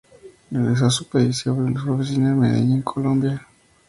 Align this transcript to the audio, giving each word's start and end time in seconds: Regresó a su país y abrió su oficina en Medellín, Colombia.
Regresó 0.49 0.87
a 0.87 0.89
su 0.89 1.05
país 1.07 1.45
y 1.45 1.49
abrió 1.49 1.79
su 1.79 1.91
oficina 1.93 2.31
en 2.31 2.39
Medellín, 2.39 2.81
Colombia. 2.81 3.47